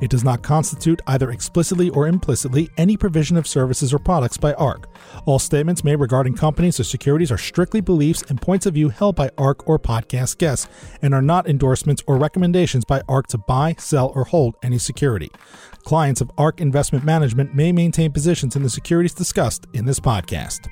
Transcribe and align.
It 0.00 0.10
does 0.10 0.24
not 0.24 0.42
constitute, 0.42 1.02
either 1.06 1.30
explicitly 1.30 1.90
or 1.90 2.06
implicitly, 2.06 2.70
any 2.76 2.96
provision 2.96 3.36
of 3.36 3.46
services 3.46 3.92
or 3.92 3.98
products 3.98 4.36
by 4.36 4.54
ARK. 4.54 4.88
All 5.26 5.38
statements 5.38 5.82
made 5.82 5.96
regarding 5.96 6.34
companies 6.34 6.78
or 6.78 6.84
securities 6.84 7.32
are 7.32 7.38
strictly 7.38 7.80
beliefs 7.80 8.22
and 8.28 8.40
points 8.40 8.66
of 8.66 8.74
view 8.74 8.90
held 8.90 9.16
by 9.16 9.30
ARK 9.36 9.68
or 9.68 9.78
podcast 9.78 10.38
guests 10.38 10.68
and 11.02 11.14
are 11.14 11.22
not 11.22 11.48
endorsements 11.48 12.02
or 12.06 12.16
recommendations 12.16 12.84
by 12.84 13.02
ARK 13.08 13.26
to 13.28 13.38
buy, 13.38 13.74
sell, 13.78 14.12
or 14.14 14.24
hold 14.24 14.54
any 14.62 14.78
security. 14.78 15.30
Clients 15.84 16.20
of 16.20 16.30
ARK 16.38 16.60
Investment 16.60 17.04
Management 17.04 17.54
may 17.54 17.72
maintain 17.72 18.12
positions 18.12 18.54
in 18.54 18.62
the 18.62 18.70
securities 18.70 19.14
discussed 19.14 19.66
in 19.72 19.84
this 19.84 19.98
podcast. 19.98 20.68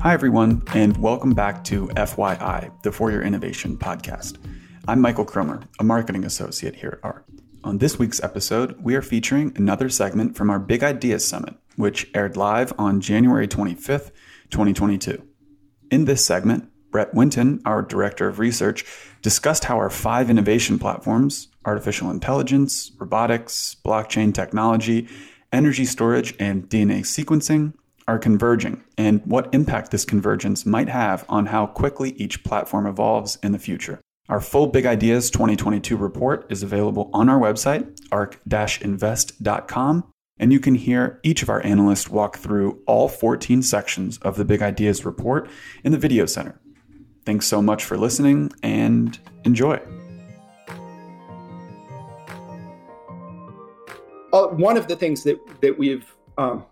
Hi, 0.00 0.12
everyone, 0.12 0.62
and 0.74 0.96
welcome 0.98 1.32
back 1.32 1.64
to 1.64 1.88
FYI, 1.88 2.70
the 2.82 2.92
For 2.92 3.10
Your 3.10 3.22
Innovation 3.22 3.76
Podcast. 3.76 4.36
I'm 4.88 5.00
Michael 5.00 5.24
Cromer, 5.24 5.62
a 5.80 5.84
marketing 5.84 6.24
associate 6.24 6.76
here 6.76 7.00
at 7.02 7.04
ARK. 7.04 7.24
On 7.64 7.78
this 7.78 7.98
week's 7.98 8.22
episode, 8.22 8.80
we 8.80 8.94
are 8.94 9.02
featuring 9.02 9.52
another 9.56 9.88
segment 9.88 10.36
from 10.36 10.48
our 10.48 10.60
Big 10.60 10.84
Ideas 10.84 11.26
Summit, 11.26 11.54
which 11.74 12.08
aired 12.14 12.36
live 12.36 12.72
on 12.78 13.00
January 13.00 13.48
25th, 13.48 14.12
2022. 14.50 15.26
In 15.90 16.04
this 16.04 16.24
segment, 16.24 16.70
Brett 16.92 17.12
Winton, 17.12 17.60
our 17.64 17.82
Director 17.82 18.28
of 18.28 18.38
Research, 18.38 18.84
discussed 19.22 19.64
how 19.64 19.76
our 19.76 19.90
five 19.90 20.30
innovation 20.30 20.78
platforms 20.78 21.48
artificial 21.64 22.08
intelligence, 22.08 22.92
robotics, 22.96 23.74
blockchain 23.84 24.32
technology, 24.32 25.08
energy 25.52 25.84
storage, 25.84 26.32
and 26.38 26.68
DNA 26.68 27.00
sequencing 27.00 27.74
are 28.06 28.20
converging, 28.20 28.84
and 28.96 29.20
what 29.26 29.52
impact 29.52 29.90
this 29.90 30.04
convergence 30.04 30.64
might 30.64 30.88
have 30.88 31.24
on 31.28 31.46
how 31.46 31.66
quickly 31.66 32.10
each 32.10 32.44
platform 32.44 32.86
evolves 32.86 33.36
in 33.42 33.50
the 33.50 33.58
future. 33.58 34.00
Our 34.28 34.40
full 34.40 34.66
Big 34.66 34.86
Ideas 34.86 35.30
2022 35.30 35.96
report 35.96 36.50
is 36.50 36.64
available 36.64 37.10
on 37.12 37.28
our 37.28 37.38
website, 37.38 37.96
ark-invest.com, 38.10 40.12
and 40.40 40.52
you 40.52 40.58
can 40.58 40.74
hear 40.74 41.20
each 41.22 41.44
of 41.44 41.48
our 41.48 41.64
analysts 41.64 42.08
walk 42.08 42.38
through 42.38 42.82
all 42.88 43.08
14 43.08 43.62
sections 43.62 44.18
of 44.18 44.36
the 44.36 44.44
Big 44.44 44.62
Ideas 44.62 45.04
report 45.04 45.48
in 45.84 45.92
the 45.92 45.98
Video 45.98 46.26
Center. 46.26 46.60
Thanks 47.24 47.46
so 47.46 47.62
much 47.62 47.84
for 47.84 47.96
listening 47.96 48.50
and 48.64 49.16
enjoy. 49.44 49.80
Uh, 54.32 54.48
one 54.48 54.76
of 54.76 54.88
the 54.88 54.96
things 54.96 55.22
that, 55.22 55.38
that 55.62 55.78
we've 55.78 56.12
um, 56.36 56.66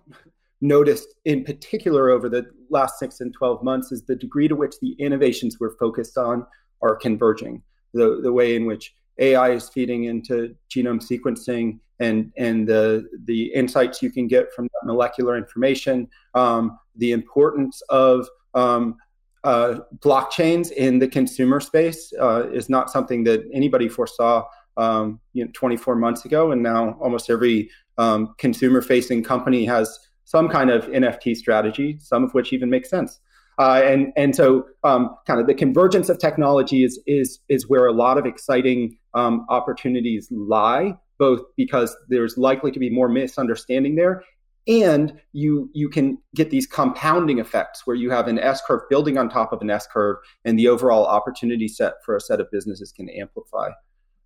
noticed 0.61 1.15
in 1.25 1.45
particular 1.45 2.11
over 2.11 2.29
the 2.29 2.51
last 2.69 2.99
six 2.99 3.21
and 3.21 3.33
12 3.33 3.63
months 3.63 3.93
is 3.93 4.07
the 4.07 4.17
degree 4.17 4.49
to 4.49 4.57
which 4.57 4.75
the 4.81 4.97
innovations 4.99 5.59
we're 5.61 5.77
focused 5.77 6.19
on 6.19 6.45
are 6.85 6.95
converging. 6.95 7.63
The, 7.95 8.21
the 8.23 8.33
way 8.33 8.55
in 8.55 8.67
which 8.67 8.95
AI 9.19 9.51
is 9.51 9.69
feeding 9.69 10.05
into 10.05 10.55
genome 10.71 11.01
sequencing 11.01 11.79
and, 12.01 12.33
and 12.37 12.67
the, 12.67 13.09
the 13.25 13.47
insights 13.55 14.03
you 14.03 14.11
can 14.11 14.27
get 14.27 14.53
from 14.53 14.69
molecular 14.85 15.37
information, 15.37 16.09
um, 16.35 16.79
the 16.97 17.13
importance 17.13 17.81
of 17.89 18.29
um, 18.55 18.97
uh, 19.45 19.81
blockchains 19.99 20.73
in 20.73 20.99
the 20.99 21.09
consumer 21.09 21.61
space 21.61 22.13
uh, 22.21 22.49
is 22.51 22.69
not 22.69 22.91
something 22.91 23.25
that 23.25 23.45
anybody 23.53 23.89
foresaw 23.89 24.45
um, 24.77 25.21
you 25.33 25.45
know, 25.45 25.51
24 25.55 25.95
months 25.97 26.25
ago. 26.25 26.53
And 26.53 26.63
now 26.63 26.97
almost 27.01 27.31
every 27.31 27.71
um, 27.99 28.35
consumer 28.39 28.83
facing 28.83 29.23
company 29.23 29.65
has 29.67 29.99
some 30.25 30.49
kind 30.49 30.71
of 30.71 30.87
NFT 30.87 31.37
strategy, 31.37 31.99
some 32.01 32.25
of 32.25 32.33
which 32.35 32.53
even 32.53 32.71
makes 32.71 32.91
sense. 32.91 33.21
Uh, 33.59 33.83
and 33.85 34.13
and 34.17 34.35
so 34.35 34.67
um, 34.83 35.15
kind 35.27 35.41
of 35.41 35.47
the 35.47 35.55
convergence 35.55 36.09
of 36.09 36.19
technology 36.19 36.85
is 36.85 37.01
is 37.07 37.41
is 37.49 37.69
where 37.69 37.87
a 37.87 37.93
lot 37.93 38.19
of 38.19 38.27
exciting 38.27 38.97
um, 39.15 39.47
opportunities 39.49 40.29
lie, 40.31 40.95
both 41.19 41.41
because 41.57 41.97
there's 42.09 42.37
likely 42.37 42.71
to 42.73 42.79
be 42.79 42.91
more 42.91 43.09
misunderstanding 43.09 43.95
there, 43.95 44.25
and 44.67 45.21
you 45.33 45.71
you 45.73 45.89
can 45.89 46.19
get 46.35 46.51
these 46.51 46.67
compounding 46.67 47.39
effects 47.39 47.87
where 47.87 47.97
you 47.97 48.11
have 48.11 48.27
an 48.27 48.39
S 48.39 48.61
curve 48.67 48.83
building 48.91 49.19
on 49.19 49.29
top 49.29 49.53
of 49.53 49.61
an 49.63 49.71
S 49.71 49.87
curve, 49.87 50.17
and 50.45 50.59
the 50.59 50.69
overall 50.69 51.07
opportunity 51.07 51.69
set 51.69 51.95
for 52.05 52.17
a 52.17 52.21
set 52.21 52.41
of 52.41 52.51
businesses 52.51 52.93
can 52.93 53.09
amplify. 53.11 53.71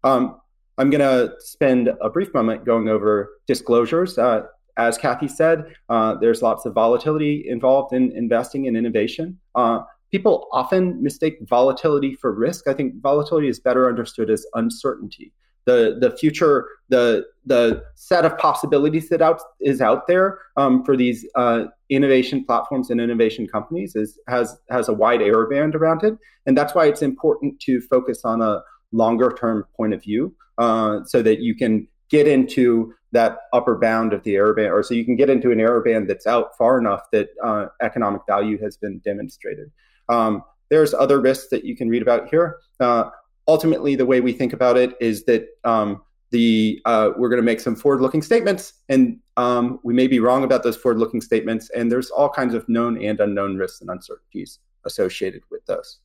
Um, 0.05 0.41
I'm 0.79 0.91
going 0.91 1.01
to 1.01 1.35
spend 1.41 1.91
a 2.01 2.09
brief 2.09 2.33
moment 2.33 2.65
going 2.65 2.89
over 2.89 3.31
disclosures. 3.49 4.17
Uh, 4.17 4.43
as 4.79 4.97
Cathie 4.97 5.29
said, 5.29 5.75
uh, 5.89 6.15
there's 6.15 6.41
lots 6.41 6.65
of 6.65 6.73
volatility 6.73 7.45
involved 7.49 7.93
in 7.93 8.13
investing 8.13 8.67
in 8.67 8.77
innovation. 8.77 9.39
Uh, 9.55 9.81
people 10.11 10.47
often 10.53 11.03
mistake 11.03 11.39
volatility 11.43 12.15
for 12.15 12.33
risk. 12.33 12.69
I 12.69 12.75
think 12.75 13.03
volatility 13.03 13.49
is 13.49 13.59
better 13.59 13.89
understood 13.89 14.31
as 14.31 14.47
uncertainty. 14.55 15.33
The, 15.67 15.99
the 16.01 16.17
future, 16.17 16.67
the, 16.89 17.27
the 17.45 17.83
set 17.95 18.25
of 18.25 18.39
possibilities 18.39 19.11
that 19.11 19.21
out, 19.21 19.43
is 19.61 19.83
out 19.83 20.07
there 20.07 20.39
um, 20.57 20.83
for 20.83 20.97
these 20.97 21.27
uh, 21.35 21.65
innovation 21.91 22.45
platforms 22.45 22.89
and 22.89 23.01
innovation 23.01 23.47
companies 23.47 23.95
is, 23.95 24.19
has, 24.29 24.57
has 24.71 24.89
a 24.89 24.95
wide 24.95 25.21
error 25.21 25.47
band 25.47 25.75
around 25.75 26.05
it. 26.05 26.15
And 26.47 26.57
that's 26.57 26.75
why 26.75 26.87
it's 26.87 27.03
important 27.03 27.61
to 27.61 27.83
focus 27.83 28.25
on 28.25 28.41
a 28.41 28.63
longer 28.93 29.37
term 29.39 29.67
point 29.77 29.93
of 29.93 30.03
view 30.03 30.35
uh, 30.57 31.01
so 31.05 31.21
that 31.21 31.41
you 31.41 31.55
can 31.55 31.87
get 32.11 32.27
into 32.27 32.95
that 33.13 33.39
upper 33.53 33.79
bound 33.79 34.13
of 34.13 34.23
the 34.23 34.37
error 34.37 34.55
band, 34.55 34.73
or 34.73 34.83
so 34.83 34.95
you 34.95 35.05
can 35.05 35.17
get 35.17 35.31
into 35.31 35.51
an 35.51 35.61
error 35.61 35.81
band 35.81 36.09
that's 36.09 36.27
out 36.27 36.57
far 36.57 36.79
enough 36.79 37.03
that 37.13 37.31
uh, 37.43 37.67
economic 37.81 38.23
value 38.27 38.59
has 38.59 38.77
been 38.77 38.99
demonstrated. 38.99 39.71
Um, 40.09 40.43
there's 40.69 40.93
other 40.93 41.21
risks 41.21 41.49
that 41.51 41.65
you 41.65 41.75
can 41.75 41.89
read 41.89 42.03
about 42.03 42.29
here. 42.29 42.59
Uh, 42.81 43.11
ultimately, 43.47 43.97
the 43.97 44.05
way 44.05 44.21
we 44.21 44.33
think 44.33 44.53
about 44.53 44.77
it 44.77 44.95
is 45.01 45.25
that 45.25 45.47
um, 45.65 46.03
the 46.31 46.81
uh, 46.85 47.11
we're 47.17 47.31
going 47.31 47.41
to 47.41 47.45
make 47.45 47.61
some 47.61 47.75
forward-looking 47.75 48.21
statements, 48.21 48.75
and 48.91 49.19
um, 49.39 49.81
we 49.83 49.95
may 49.95 50.07
be 50.07 50.21
wrong 50.21 50.45
about 50.45 50.63
those 50.63 50.77
forward-looking 50.77 51.23
statements. 51.23 51.71
And 51.71 51.91
there's 51.91 52.11
all 52.11 52.29
kinds 52.29 52.53
of 52.53 52.69
known 52.69 53.03
and 53.03 53.19
unknown 53.21 53.57
risks 53.57 53.81
and 53.81 53.89
uncertainties 53.89 54.59
associated 54.85 55.43
with 55.51 55.65
those. 55.65 56.01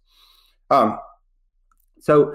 Um, 0.70 1.00
so, 2.00 2.34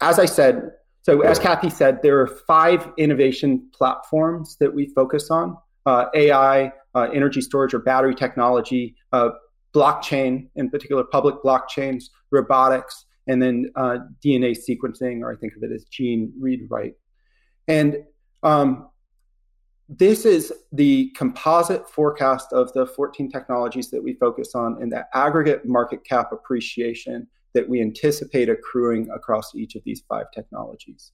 as 0.00 0.18
I 0.18 0.26
said, 0.26 0.72
so, 1.02 1.22
as 1.22 1.38
Cathie 1.38 1.70
said, 1.70 2.00
there 2.02 2.20
are 2.20 2.28
five 2.28 2.88
innovation 2.96 3.68
platforms 3.74 4.56
that 4.60 4.72
we 4.72 4.86
focus 4.86 5.30
on 5.30 5.56
uh, 5.84 6.06
AI, 6.14 6.72
uh, 6.94 7.08
energy 7.12 7.40
storage 7.40 7.74
or 7.74 7.80
battery 7.80 8.14
technology, 8.14 8.94
uh, 9.12 9.30
blockchain, 9.74 10.48
in 10.54 10.70
particular, 10.70 11.02
public 11.02 11.36
blockchains, 11.44 12.04
robotics, 12.30 13.06
and 13.26 13.42
then 13.42 13.72
uh, 13.74 13.98
DNA 14.24 14.56
sequencing, 14.56 15.22
or 15.22 15.32
I 15.32 15.36
think 15.36 15.54
of 15.56 15.64
it 15.64 15.72
as 15.72 15.84
gene 15.84 16.32
read 16.38 16.68
write. 16.70 16.94
And 17.66 18.04
um, 18.44 18.88
this 19.88 20.24
is 20.24 20.52
the 20.72 21.10
composite 21.16 21.88
forecast 21.88 22.52
of 22.52 22.72
the 22.74 22.86
14 22.86 23.28
technologies 23.28 23.90
that 23.90 24.02
we 24.02 24.14
focus 24.14 24.54
on 24.54 24.80
and 24.80 24.92
the 24.92 25.04
aggregate 25.14 25.66
market 25.66 26.04
cap 26.04 26.30
appreciation 26.32 27.26
that 27.54 27.68
we 27.68 27.80
anticipate 27.80 28.48
accruing 28.48 29.10
across 29.10 29.54
each 29.54 29.74
of 29.74 29.82
these 29.84 30.02
five 30.08 30.26
technologies. 30.34 31.12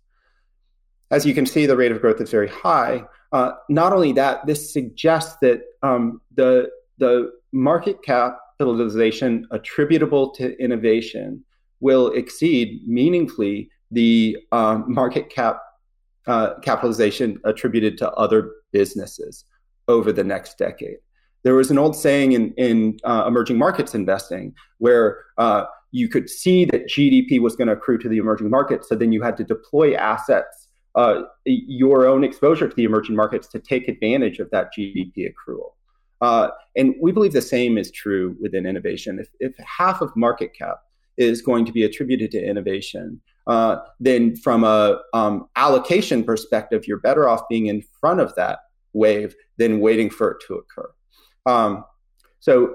As 1.10 1.24
you 1.24 1.34
can 1.34 1.46
see, 1.46 1.66
the 1.66 1.76
rate 1.76 1.92
of 1.92 2.00
growth 2.00 2.20
is 2.20 2.30
very 2.30 2.48
high. 2.48 3.04
Uh, 3.32 3.52
not 3.68 3.92
only 3.92 4.12
that, 4.12 4.46
this 4.46 4.72
suggests 4.72 5.36
that 5.40 5.62
um, 5.82 6.20
the, 6.34 6.68
the 6.98 7.32
market 7.52 8.02
capitalization 8.02 9.46
attributable 9.50 10.30
to 10.32 10.56
innovation 10.62 11.44
will 11.80 12.08
exceed 12.12 12.86
meaningfully 12.86 13.70
the 13.90 14.36
uh, 14.52 14.82
market 14.86 15.30
cap 15.30 15.60
uh, 16.26 16.58
capitalization 16.60 17.40
attributed 17.44 17.96
to 17.96 18.10
other 18.12 18.52
businesses 18.72 19.44
over 19.86 20.12
the 20.12 20.24
next 20.24 20.58
decade. 20.58 20.98
There 21.42 21.54
was 21.54 21.70
an 21.70 21.78
old 21.78 21.96
saying 21.96 22.32
in, 22.32 22.52
in 22.54 22.98
uh, 23.04 23.24
emerging 23.26 23.56
markets 23.56 23.94
investing 23.94 24.54
where 24.78 25.24
uh, 25.38 25.64
you 25.90 26.08
could 26.08 26.28
see 26.28 26.64
that 26.66 26.86
GDP 26.86 27.40
was 27.40 27.56
going 27.56 27.68
to 27.68 27.74
accrue 27.74 27.98
to 27.98 28.08
the 28.08 28.18
emerging 28.18 28.50
markets. 28.50 28.88
So 28.88 28.94
then 28.94 29.12
you 29.12 29.22
had 29.22 29.36
to 29.38 29.44
deploy 29.44 29.94
assets, 29.94 30.68
uh, 30.94 31.22
your 31.44 32.06
own 32.06 32.24
exposure 32.24 32.68
to 32.68 32.74
the 32.74 32.84
emerging 32.84 33.16
markets 33.16 33.48
to 33.48 33.58
take 33.58 33.88
advantage 33.88 34.38
of 34.38 34.50
that 34.50 34.70
GDP 34.76 35.28
accrual. 35.32 35.72
Uh, 36.20 36.48
and 36.76 36.94
we 37.00 37.12
believe 37.12 37.32
the 37.32 37.40
same 37.40 37.78
is 37.78 37.90
true 37.90 38.36
within 38.40 38.66
innovation. 38.66 39.18
If, 39.18 39.28
if 39.38 39.54
half 39.64 40.00
of 40.00 40.14
market 40.16 40.52
cap 40.54 40.78
is 41.16 41.42
going 41.42 41.64
to 41.64 41.72
be 41.72 41.84
attributed 41.84 42.30
to 42.32 42.44
innovation, 42.44 43.20
uh, 43.46 43.78
then 43.98 44.36
from 44.36 44.64
a 44.64 45.00
um, 45.14 45.48
allocation 45.56 46.22
perspective, 46.22 46.86
you're 46.86 47.00
better 47.00 47.28
off 47.28 47.42
being 47.48 47.66
in 47.66 47.82
front 48.00 48.20
of 48.20 48.34
that 48.34 48.60
wave 48.92 49.34
than 49.56 49.80
waiting 49.80 50.10
for 50.10 50.32
it 50.32 50.38
to 50.46 50.54
occur. 50.54 50.90
Um, 51.46 51.84
so 52.40 52.74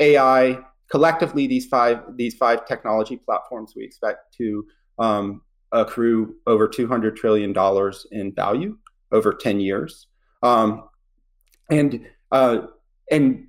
AI 0.00 0.60
collectively, 0.90 1.46
these 1.46 1.66
five 1.66 2.00
these 2.16 2.34
five 2.34 2.66
technology 2.66 3.16
platforms 3.16 3.74
we 3.76 3.84
expect 3.84 4.34
to 4.36 4.66
um, 4.98 5.42
accrue 5.72 6.36
over 6.46 6.68
200 6.68 7.16
trillion 7.16 7.52
dollars 7.52 8.06
in 8.12 8.32
value 8.34 8.76
over 9.12 9.32
10 9.32 9.60
years, 9.60 10.08
um, 10.42 10.88
and 11.70 12.06
uh, 12.32 12.66
and 13.10 13.46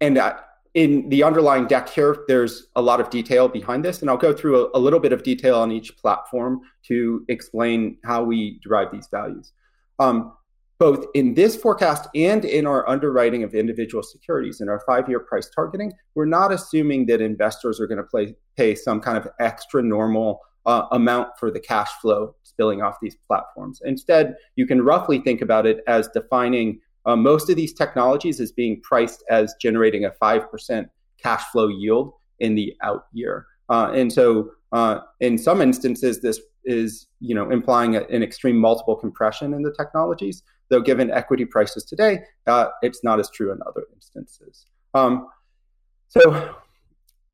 and 0.00 0.18
uh, 0.18 0.38
in 0.74 1.08
the 1.08 1.22
underlying 1.22 1.66
deck 1.66 1.88
here, 1.88 2.24
there's 2.28 2.68
a 2.76 2.82
lot 2.82 3.00
of 3.00 3.10
detail 3.10 3.48
behind 3.48 3.84
this, 3.84 4.00
and 4.00 4.10
I'll 4.10 4.16
go 4.16 4.32
through 4.32 4.66
a, 4.66 4.78
a 4.78 4.80
little 4.80 5.00
bit 5.00 5.12
of 5.12 5.22
detail 5.22 5.56
on 5.58 5.72
each 5.72 5.96
platform 5.96 6.60
to 6.86 7.24
explain 7.28 7.98
how 8.04 8.22
we 8.22 8.60
derive 8.62 8.92
these 8.92 9.08
values. 9.10 9.52
Um, 9.98 10.34
both 10.78 11.06
in 11.14 11.34
this 11.34 11.56
forecast 11.56 12.08
and 12.14 12.44
in 12.44 12.66
our 12.66 12.88
underwriting 12.88 13.42
of 13.42 13.54
individual 13.54 14.02
securities 14.02 14.60
in 14.60 14.68
our 14.68 14.80
five 14.86 15.08
year 15.08 15.20
price 15.20 15.50
targeting, 15.54 15.92
we're 16.14 16.24
not 16.24 16.52
assuming 16.52 17.06
that 17.06 17.20
investors 17.20 17.80
are 17.80 17.86
going 17.86 18.02
to 18.02 18.34
pay 18.56 18.74
some 18.74 19.00
kind 19.00 19.18
of 19.18 19.28
extra 19.40 19.82
normal 19.82 20.40
uh, 20.66 20.86
amount 20.92 21.30
for 21.38 21.50
the 21.50 21.58
cash 21.58 21.90
flow 22.00 22.34
spilling 22.42 22.82
off 22.82 22.96
these 23.00 23.16
platforms. 23.26 23.80
Instead, 23.84 24.36
you 24.56 24.66
can 24.66 24.82
roughly 24.82 25.18
think 25.18 25.40
about 25.40 25.66
it 25.66 25.80
as 25.86 26.08
defining 26.08 26.78
uh, 27.06 27.16
most 27.16 27.48
of 27.48 27.56
these 27.56 27.72
technologies 27.72 28.40
as 28.40 28.52
being 28.52 28.80
priced 28.82 29.24
as 29.30 29.54
generating 29.60 30.04
a 30.04 30.10
5% 30.22 30.86
cash 31.20 31.42
flow 31.52 31.68
yield 31.68 32.12
in 32.38 32.54
the 32.54 32.74
out 32.82 33.06
year. 33.12 33.46
Uh, 33.68 33.90
and 33.94 34.12
so, 34.12 34.50
uh, 34.72 35.00
in 35.20 35.38
some 35.38 35.62
instances, 35.62 36.20
this 36.20 36.40
is 36.68 37.08
you 37.20 37.34
know 37.34 37.50
implying 37.50 37.96
a, 37.96 38.02
an 38.02 38.22
extreme 38.22 38.56
multiple 38.56 38.94
compression 38.94 39.54
in 39.54 39.62
the 39.62 39.72
technologies 39.72 40.42
though 40.68 40.80
given 40.80 41.10
equity 41.10 41.44
prices 41.44 41.84
today, 41.84 42.20
uh, 42.46 42.68
it's 42.82 43.02
not 43.02 43.18
as 43.18 43.30
true 43.30 43.52
in 43.52 43.58
other 43.66 43.84
instances. 43.94 44.66
Um, 44.94 45.28
so 46.08 46.54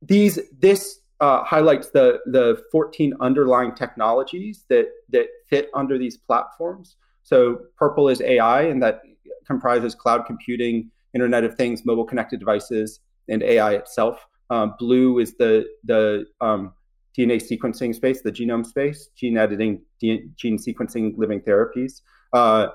these 0.03 0.39
this 0.59 1.01
uh, 1.21 1.45
highlights 1.45 1.91
the 1.91 2.21
the 2.27 2.63
14 2.73 3.15
underlying 3.21 3.75
technologies 3.75 4.65
that 4.69 4.87
that 5.11 5.27
fit 5.49 5.71
under 5.75 5.99
these 5.99 6.17
platforms. 6.17 6.97
So 7.23 7.61
purple 7.77 8.09
is 8.09 8.21
AI, 8.21 8.63
and 8.63 8.83
that 8.83 9.03
comprises 9.47 9.95
cloud 9.95 10.27
computing, 10.27 10.91
Internet 11.15 11.45
of 11.45 11.55
Things, 11.55 11.85
mobile 11.85 12.05
connected 12.05 12.41
devices, 12.41 13.01
and 13.29 13.43
AI 13.43 13.75
itself. 13.75 14.27
Um, 14.51 14.75
blue 14.79 15.19
is 15.19 15.37
the 15.37 15.67
the 15.85 16.27
um, 16.41 16.75
DNA 17.17 17.37
sequencing 17.37 17.95
space, 17.95 18.23
the 18.23 18.33
genome 18.33 18.67
space, 18.67 19.11
gene 19.17 19.39
editing, 19.39 19.83
gene 20.01 20.35
sequencing, 20.43 21.17
living 21.17 21.41
therapies. 21.41 22.01
Uh, 22.33 22.69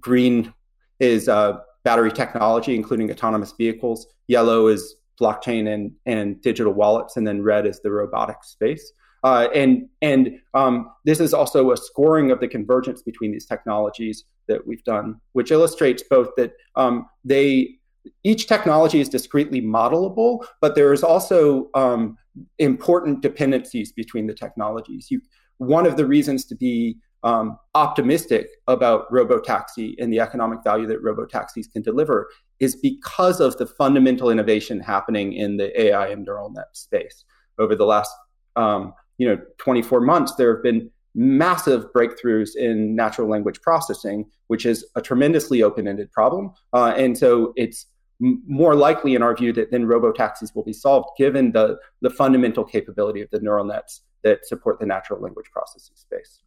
Green 0.00 0.52
is 1.00 1.28
uh, 1.28 1.58
battery 1.84 2.12
technology, 2.12 2.74
including 2.74 3.10
autonomous 3.10 3.52
vehicles. 3.52 4.06
Yellow 4.26 4.68
is 4.68 4.96
blockchain 5.20 5.72
and, 5.72 5.92
and 6.06 6.40
digital 6.42 6.72
wallets, 6.72 7.16
and 7.16 7.26
then 7.26 7.42
red 7.42 7.66
is 7.66 7.80
the 7.80 7.90
robotics 7.90 8.48
space. 8.48 8.92
Uh, 9.24 9.48
and 9.54 9.88
and 10.00 10.38
um, 10.54 10.90
this 11.04 11.18
is 11.18 11.34
also 11.34 11.72
a 11.72 11.76
scoring 11.76 12.30
of 12.30 12.38
the 12.38 12.46
convergence 12.46 13.02
between 13.02 13.32
these 13.32 13.46
technologies 13.46 14.24
that 14.46 14.64
we've 14.66 14.84
done, 14.84 15.20
which 15.32 15.50
illustrates 15.50 16.04
both 16.08 16.28
that 16.36 16.52
um, 16.76 17.06
they 17.24 17.78
each 18.24 18.46
technology 18.46 19.00
is 19.00 19.08
discretely 19.08 19.60
modelable, 19.60 20.44
but 20.60 20.74
there 20.74 20.92
is 20.92 21.02
also 21.02 21.68
um, 21.74 22.16
important 22.58 23.22
dependencies 23.22 23.92
between 23.92 24.26
the 24.26 24.34
technologies. 24.34 25.08
You, 25.10 25.20
one 25.58 25.86
of 25.86 25.96
the 25.96 26.06
reasons 26.06 26.44
to 26.46 26.54
be 26.56 26.98
um, 27.24 27.58
optimistic 27.74 28.48
about 28.68 29.10
robotaxi 29.10 29.94
and 29.98 30.12
the 30.12 30.20
economic 30.20 30.62
value 30.62 30.86
that 30.86 31.02
robotaxis 31.02 31.70
can 31.72 31.82
deliver 31.82 32.28
is 32.60 32.76
because 32.76 33.40
of 33.40 33.56
the 33.58 33.66
fundamental 33.66 34.30
innovation 34.30 34.80
happening 34.80 35.32
in 35.32 35.56
the 35.56 35.80
AI 35.80 36.08
and 36.08 36.24
neural 36.24 36.50
net 36.50 36.66
space. 36.72 37.24
Over 37.58 37.74
the 37.74 37.86
last 37.86 38.12
um, 38.56 38.94
you 39.18 39.28
know 39.28 39.38
24 39.58 40.00
months, 40.00 40.34
there 40.36 40.54
have 40.54 40.62
been 40.62 40.90
massive 41.14 41.86
breakthroughs 41.92 42.50
in 42.54 42.94
natural 42.94 43.28
language 43.28 43.60
processing, 43.62 44.24
which 44.46 44.64
is 44.64 44.86
a 44.94 45.02
tremendously 45.02 45.62
open-ended 45.62 46.12
problem, 46.12 46.52
uh, 46.72 46.94
and 46.96 47.18
so 47.18 47.52
it's 47.56 47.86
more 48.20 48.74
likely 48.74 49.14
in 49.14 49.22
our 49.22 49.34
view 49.36 49.52
that 49.52 49.70
then 49.70 49.84
robotaxis 49.84 50.54
will 50.54 50.64
be 50.64 50.72
solved 50.72 51.08
given 51.16 51.52
the, 51.52 51.78
the 52.02 52.10
fundamental 52.10 52.64
capability 52.64 53.20
of 53.20 53.30
the 53.30 53.40
neural 53.40 53.64
nets 53.64 54.02
that 54.24 54.44
support 54.46 54.80
the 54.80 54.86
natural 54.86 55.20
language 55.20 55.46
processing 55.52 55.94
space. 55.94 56.40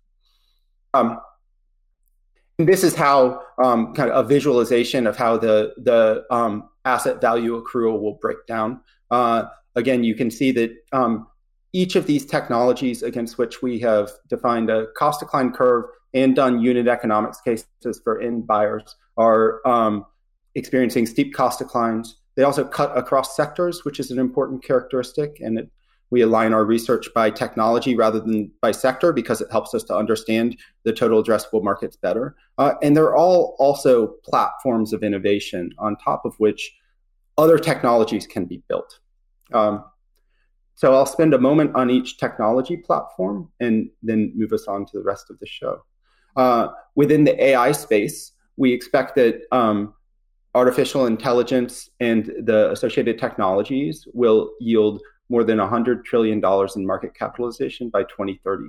Um, 0.93 1.19
this 2.57 2.83
is 2.83 2.93
how 2.93 3.41
um, 3.63 3.93
kind 3.93 4.11
of 4.11 4.25
a 4.25 4.27
visualization 4.27 5.07
of 5.07 5.17
how 5.17 5.37
the 5.37 5.73
the 5.77 6.25
um, 6.29 6.69
asset 6.85 7.21
value 7.21 7.61
accrual 7.63 7.99
will 7.99 8.15
break 8.21 8.45
down. 8.45 8.81
Uh, 9.09 9.45
again, 9.75 10.03
you 10.03 10.15
can 10.15 10.29
see 10.29 10.51
that 10.51 10.71
um, 10.91 11.27
each 11.73 11.95
of 11.95 12.05
these 12.05 12.25
technologies 12.25 13.01
against 13.03 13.37
which 13.37 13.61
we 13.61 13.79
have 13.79 14.11
defined 14.29 14.69
a 14.69 14.87
cost 14.97 15.21
decline 15.21 15.51
curve 15.51 15.85
and 16.13 16.35
done 16.35 16.59
unit 16.59 16.87
economics 16.87 17.39
cases 17.41 18.01
for 18.03 18.19
end 18.21 18.45
buyers 18.45 18.95
are 19.17 19.65
um, 19.65 20.05
experiencing 20.55 21.05
steep 21.05 21.33
cost 21.33 21.59
declines. 21.59 22.17
They 22.35 22.43
also 22.43 22.63
cut 22.63 22.97
across 22.97 23.35
sectors, 23.35 23.83
which 23.83 23.99
is 23.99 24.11
an 24.11 24.19
important 24.19 24.63
characteristic, 24.63 25.39
and 25.39 25.59
it 25.59 25.69
we 26.11 26.21
align 26.21 26.53
our 26.53 26.65
research 26.65 27.07
by 27.15 27.31
technology 27.31 27.95
rather 27.95 28.19
than 28.19 28.51
by 28.61 28.71
sector 28.71 29.13
because 29.13 29.41
it 29.41 29.49
helps 29.49 29.73
us 29.73 29.83
to 29.83 29.95
understand 29.95 30.57
the 30.83 30.93
total 30.93 31.23
addressable 31.23 31.63
markets 31.63 31.95
better. 31.95 32.35
Uh, 32.57 32.73
and 32.83 32.95
they're 32.95 33.15
all 33.15 33.55
also 33.57 34.07
platforms 34.25 34.93
of 34.93 35.03
innovation 35.03 35.71
on 35.79 35.95
top 35.95 36.25
of 36.25 36.35
which 36.37 36.75
other 37.37 37.57
technologies 37.57 38.27
can 38.27 38.45
be 38.45 38.61
built. 38.67 38.99
Um, 39.53 39.85
so 40.75 40.93
I'll 40.93 41.05
spend 41.05 41.33
a 41.33 41.39
moment 41.39 41.75
on 41.75 41.89
each 41.89 42.17
technology 42.17 42.75
platform 42.75 43.49
and 43.61 43.89
then 44.03 44.33
move 44.35 44.51
us 44.51 44.67
on 44.67 44.85
to 44.87 44.91
the 44.97 45.03
rest 45.03 45.29
of 45.29 45.39
the 45.39 45.47
show. 45.47 45.85
Uh, 46.35 46.69
within 46.95 47.23
the 47.23 47.41
AI 47.41 47.71
space, 47.71 48.33
we 48.57 48.73
expect 48.73 49.15
that 49.15 49.43
um, 49.53 49.93
artificial 50.53 51.05
intelligence 51.05 51.89
and 51.99 52.25
the 52.43 52.71
associated 52.71 53.17
technologies 53.17 54.07
will 54.13 54.51
yield 54.59 55.01
more 55.29 55.43
than 55.43 55.57
$100 55.57 56.03
trillion 56.03 56.41
in 56.75 56.85
market 56.85 57.15
capitalization 57.15 57.89
by 57.89 58.03
2030. 58.03 58.65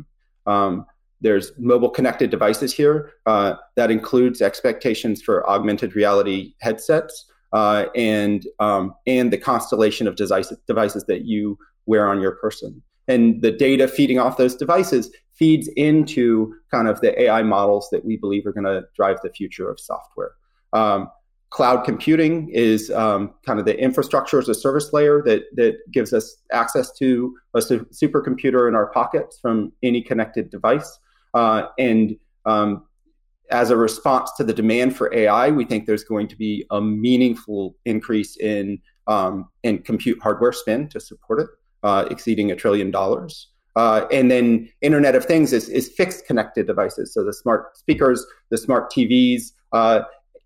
Um, 0.46 0.86
there's 1.20 1.52
mobile 1.58 1.90
connected 1.90 2.30
devices 2.30 2.72
here. 2.72 3.12
Uh, 3.26 3.54
that 3.76 3.90
includes 3.90 4.42
expectations 4.42 5.22
for 5.22 5.48
augmented 5.48 5.94
reality 5.94 6.54
headsets 6.60 7.26
uh, 7.52 7.86
and 7.94 8.46
um, 8.58 8.94
and 9.06 9.32
the 9.32 9.38
constellation 9.38 10.08
of 10.08 10.16
devices, 10.16 10.58
devices 10.66 11.04
that 11.04 11.24
you 11.24 11.58
wear 11.86 12.08
on 12.08 12.20
your 12.20 12.32
person. 12.32 12.82
And 13.08 13.42
the 13.42 13.50
data 13.50 13.88
feeding 13.88 14.18
off 14.18 14.36
those 14.36 14.54
devices 14.54 15.10
feeds 15.32 15.68
into 15.76 16.54
kind 16.70 16.88
of 16.88 17.00
the 17.00 17.20
AI 17.20 17.42
models 17.42 17.88
that 17.92 18.04
we 18.04 18.16
believe 18.16 18.46
are 18.46 18.52
going 18.52 18.64
to 18.64 18.84
drive 18.94 19.18
the 19.22 19.30
future 19.30 19.68
of 19.70 19.78
software. 19.78 20.32
Um, 20.72 21.10
cloud 21.52 21.84
computing 21.84 22.48
is 22.48 22.90
um, 22.90 23.30
kind 23.44 23.60
of 23.60 23.66
the 23.66 23.78
infrastructure 23.78 24.38
as 24.38 24.48
a 24.48 24.54
service 24.54 24.92
layer 24.92 25.22
that 25.22 25.42
that 25.54 25.76
gives 25.92 26.12
us 26.12 26.38
access 26.50 26.90
to 26.98 27.36
a 27.54 27.60
su- 27.60 27.86
supercomputer 27.92 28.68
in 28.68 28.74
our 28.74 28.86
pockets 28.86 29.38
from 29.40 29.72
any 29.82 30.02
connected 30.02 30.50
device. 30.50 30.98
Uh, 31.34 31.66
and 31.78 32.16
um, 32.46 32.84
as 33.50 33.70
a 33.70 33.76
response 33.76 34.32
to 34.38 34.44
the 34.44 34.54
demand 34.54 34.96
for 34.96 35.14
AI, 35.14 35.50
we 35.50 35.64
think 35.66 35.86
there's 35.86 36.04
going 36.04 36.26
to 36.26 36.36
be 36.36 36.66
a 36.70 36.80
meaningful 36.80 37.76
increase 37.84 38.36
in 38.38 38.80
um, 39.06 39.48
in 39.62 39.78
compute 39.82 40.18
hardware 40.22 40.52
spend 40.52 40.90
to 40.92 41.00
support 41.00 41.40
it, 41.40 41.48
uh, 41.82 42.06
exceeding 42.10 42.50
a 42.50 42.56
trillion 42.56 42.90
dollars. 42.90 43.48
Uh, 43.76 44.06
and 44.10 44.30
then 44.30 44.68
Internet 44.80 45.14
of 45.14 45.24
Things 45.24 45.52
is, 45.52 45.68
is 45.68 45.88
fixed 45.88 46.26
connected 46.26 46.66
devices, 46.66 47.12
so 47.12 47.24
the 47.24 47.32
smart 47.32 47.76
speakers, 47.76 48.24
the 48.50 48.58
smart 48.58 48.92
TVs, 48.92 49.52
uh, 49.72 50.02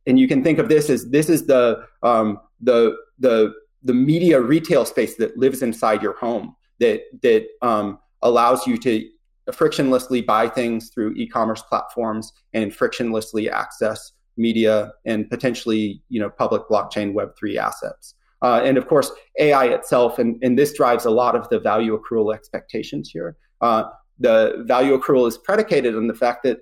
and 0.07 0.19
you 0.19 0.29
can 0.29 0.43
think 0.43 0.59
of 0.59 0.69
this 0.69 0.89
as 0.89 1.11
this 1.11 1.29
is 1.29 1.47
the 1.47 1.85
um, 2.03 2.39
the 2.61 2.97
the 3.19 3.53
the 3.83 3.95
media 3.95 4.41
retail 4.41 4.85
space 4.85 5.17
that 5.17 5.37
lives 5.37 5.63
inside 5.63 6.03
your 6.03 6.17
home 6.17 6.55
that 6.81 7.03
that 7.23 7.47
um, 7.63 7.99
allows 8.23 8.67
you 8.67 8.77
to 8.79 9.09
frictionlessly 9.53 10.25
buy 10.25 10.49
things 10.49 10.91
through 10.91 11.15
e-commerce 11.15 11.63
platforms 11.63 12.33
and 12.53 12.73
frictionlessly 12.73 13.49
access 13.51 14.13
media 14.37 14.93
and 15.05 15.31
potentially 15.31 16.03
you 16.09 16.21
know 16.21 16.29
public 16.31 16.63
blockchain 16.69 17.13
web 17.13 17.31
3 17.39 17.59
assets. 17.59 18.15
Uh, 18.43 18.61
and 18.63 18.77
of 18.77 18.87
course 18.87 19.11
ai 19.39 19.67
itself 19.67 20.19
and, 20.19 20.39
and 20.43 20.59
this 20.59 20.75
drives 20.75 21.07
a 21.07 21.11
lot 21.11 21.35
of 21.35 21.49
the 21.49 21.59
value 21.59 21.99
accrual 21.99 22.35
expectations 22.35 23.11
here. 23.11 23.37
Uh, 23.61 23.85
the 24.19 24.63
value 24.67 24.99
accrual 24.99 25.27
is 25.27 25.39
predicated 25.39 25.95
on 25.95 26.07
the 26.07 26.15
fact 26.15 26.43
that 26.43 26.59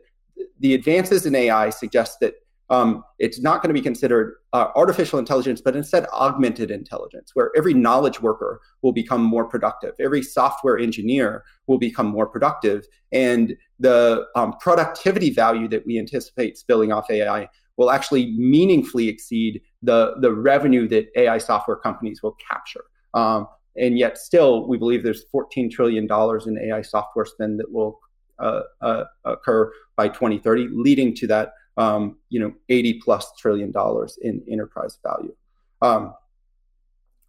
the 0.60 0.74
advances 0.74 1.26
in 1.26 1.34
ai 1.34 1.70
suggest 1.70 2.20
that 2.20 2.34
um, 2.74 3.04
it's 3.18 3.40
not 3.40 3.62
going 3.62 3.68
to 3.68 3.80
be 3.80 3.84
considered 3.84 4.34
uh, 4.52 4.68
artificial 4.74 5.18
intelligence, 5.18 5.60
but 5.60 5.76
instead 5.76 6.06
augmented 6.12 6.70
intelligence, 6.70 7.30
where 7.34 7.50
every 7.56 7.72
knowledge 7.72 8.20
worker 8.20 8.60
will 8.82 8.92
become 8.92 9.22
more 9.22 9.44
productive, 9.44 9.94
every 10.00 10.22
software 10.22 10.76
engineer 10.78 11.44
will 11.68 11.78
become 11.78 12.06
more 12.06 12.26
productive, 12.26 12.84
and 13.12 13.56
the 13.78 14.26
um, 14.34 14.54
productivity 14.60 15.30
value 15.30 15.68
that 15.68 15.86
we 15.86 15.98
anticipate 15.98 16.58
spilling 16.58 16.90
off 16.92 17.08
AI 17.10 17.48
will 17.76 17.90
actually 17.90 18.32
meaningfully 18.36 19.08
exceed 19.08 19.60
the 19.82 20.14
the 20.20 20.32
revenue 20.32 20.88
that 20.88 21.06
AI 21.16 21.38
software 21.38 21.76
companies 21.76 22.22
will 22.22 22.36
capture. 22.50 22.84
Um, 23.14 23.46
and 23.76 23.98
yet, 23.98 24.18
still, 24.18 24.68
we 24.68 24.78
believe 24.78 25.02
there's 25.02 25.24
14 25.30 25.70
trillion 25.70 26.06
dollars 26.06 26.46
in 26.46 26.58
AI 26.58 26.82
software 26.82 27.24
spend 27.24 27.60
that 27.60 27.70
will 27.72 28.00
uh, 28.38 28.62
uh, 28.80 29.04
occur 29.24 29.70
by 29.96 30.08
2030, 30.08 30.68
leading 30.72 31.14
to 31.14 31.26
that 31.28 31.52
um, 31.76 32.18
you 32.28 32.40
know 32.40 32.52
80 32.68 33.00
plus 33.00 33.32
trillion 33.38 33.70
dollars 33.70 34.18
in 34.22 34.42
enterprise 34.48 34.98
value. 35.02 35.34
Um, 35.82 36.14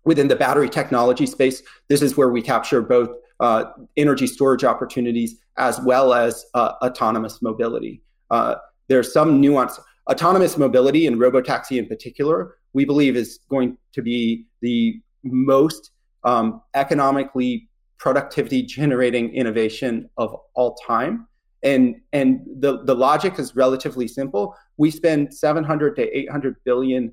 within 0.04 0.28
the 0.28 0.36
battery 0.36 0.70
technology 0.70 1.26
space, 1.26 1.64
this 1.90 2.02
is 2.02 2.16
where 2.16 2.30
we 2.30 2.42
capture 2.42 2.82
both 2.82 3.10
uh, 3.40 3.66
energy 3.98 4.28
storage 4.28 4.64
opportunities 4.64 5.38
as 5.58 5.80
well 5.82 6.14
as 6.14 6.46
uh, 6.54 6.74
autonomous 6.82 7.42
mobility. 7.42 8.02
Uh, 8.30 8.56
there's 8.88 9.12
some 9.12 9.42
nuance. 9.42 9.80
Autonomous 10.10 10.58
mobility 10.58 11.08
and 11.08 11.18
robotaxi 11.18 11.80
in 11.80 11.88
particular, 11.88 12.56
we 12.74 12.86
believe 12.86 13.16
is 13.16 13.40
going 13.50 13.78
to 13.94 14.02
be 14.04 14.46
the 14.62 15.02
most 15.24 15.92
um, 16.24 16.62
economically 16.76 17.68
productivity 17.98 18.62
generating 18.62 19.34
innovation 19.34 20.08
of 20.18 20.36
all 20.54 20.76
time. 20.76 21.28
And, 21.66 21.96
and 22.14 22.42
the, 22.60 22.84
the 22.84 22.96
logic 22.96 23.40
is 23.40 23.56
relatively 23.56 24.08
simple. 24.08 24.56
We 24.78 24.92
spend 24.92 25.34
700 25.34 25.96
to 25.96 26.18
800 26.18 26.56
billion 26.64 27.12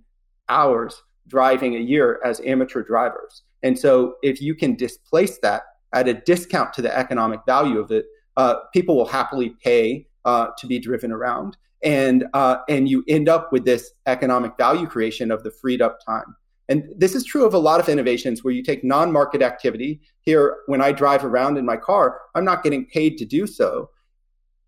hours 0.49 1.03
driving 1.27 1.75
a 1.75 1.81
year 1.81 2.21
as 2.25 2.41
amateur 2.45 2.83
drivers. 2.83 3.43
And 3.63 3.79
so 3.79 4.17
if 4.23 4.43
you 4.43 4.55
can 4.55 4.77
displace 4.77 5.39
that 5.39 5.63
at 5.95 6.07
a 6.07 6.15
discount 6.15 6.75
to 6.75 6.83
the 6.83 6.97
economic 6.97 7.41
value 7.47 7.79
of 7.79 7.91
it, 7.91 8.05
uh, 8.37 8.57
people 8.75 8.97
will 8.97 9.07
happily 9.07 9.55
pay 9.65 10.07
uh, 10.27 10.49
to 10.59 10.67
be 10.67 10.79
driven 10.79 11.13
around. 11.13 11.57
And, 11.83 12.27
uh, 12.35 12.59
and 12.69 12.89
you 12.89 13.05
end 13.09 13.29
up 13.29 13.53
with 13.53 13.65
this 13.65 13.93
economic 14.07 14.53
value 14.59 14.87
creation 14.87 15.31
of 15.31 15.43
the 15.43 15.51
freed 15.51 15.81
up 15.81 15.99
time. 16.05 16.37
And 16.69 16.85
this 16.97 17.15
is 17.15 17.25
true 17.25 17.45
of 17.45 17.55
a 17.55 17.59
lot 17.59 17.81
of 17.81 17.89
innovations 17.89 18.45
where 18.45 18.55
you 18.55 18.63
take 18.63 18.85
non 18.85 19.13
market 19.13 19.43
activity. 19.43 20.01
Here, 20.21 20.59
when 20.67 20.81
I 20.81 20.93
drive 20.93 21.25
around 21.25 21.59
in 21.59 21.67
my 21.67 21.77
car, 21.77 22.21
I'm 22.35 22.45
not 22.45 22.63
getting 22.63 22.87
paid 22.87 23.19
to 23.19 23.25
do 23.25 23.47
so 23.47 23.91